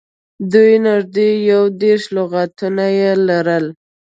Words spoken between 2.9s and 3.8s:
یې لرل.